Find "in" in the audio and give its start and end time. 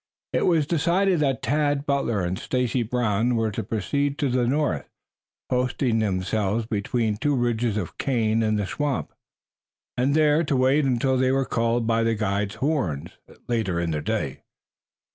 8.41-8.55, 11.83-11.87, 13.79-13.91